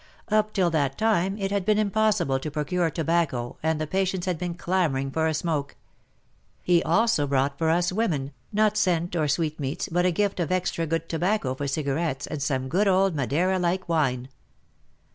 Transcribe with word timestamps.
Up 0.29 0.51
till 0.51 0.71
that 0.71 0.97
time 0.97 1.37
it 1.37 1.51
had 1.51 1.63
been 1.63 1.77
impossible 1.77 2.39
to 2.39 2.49
procure 2.49 2.89
tobacco, 2.89 3.57
and 3.61 3.79
the 3.79 3.85
patients 3.85 4.25
had 4.25 4.39
been 4.39 4.55
clamouring 4.55 5.11
for 5.11 5.27
a 5.27 5.33
smoke. 5.35 5.75
He 6.63 6.81
also 6.81 7.27
brought 7.27 7.55
for 7.59 7.69
us 7.69 7.91
women, 7.91 8.31
not 8.51 8.77
scent 8.77 9.15
or 9.15 9.27
sweetmeats, 9.27 9.89
but 9.89 10.07
a 10.07 10.11
gift 10.11 10.39
of 10.39 10.51
extra 10.51 10.87
good 10.87 11.07
tobacco 11.07 11.53
for 11.53 11.67
cigarettes 11.67 12.25
and 12.25 12.41
some 12.41 12.67
good 12.67 12.87
old 12.87 13.13
Madeira 13.13 13.59
like 13.59 13.87
wine. 13.87 14.29